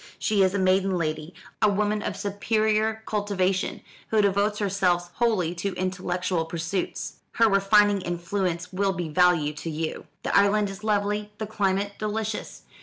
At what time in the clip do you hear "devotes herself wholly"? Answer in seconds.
4.19-5.53